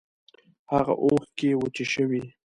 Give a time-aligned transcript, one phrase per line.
[0.71, 2.21] هاغه اوښکی وچې شوې